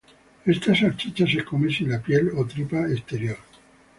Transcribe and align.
Esta 0.47 0.73
salchicha 0.73 1.27
se 1.27 1.43
come 1.43 1.69
sin 1.71 1.91
la 1.91 1.99
piel 1.99 2.31
o 2.35 2.43
tripa 2.47 2.87
exterior. 2.89 3.37